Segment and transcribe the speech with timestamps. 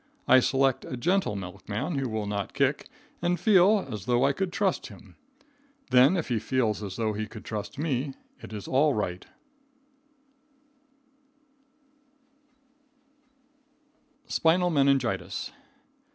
[0.27, 2.89] I select a gentle milkman who will not kick,
[3.21, 5.15] and feel as though I could trust him.
[5.91, 9.23] Then, if he feels as though he could trust me, it is all right.
[9.23, 9.33] [Illustration:
[13.53, 15.51] THE WILD COW.] Spinal Meningitis.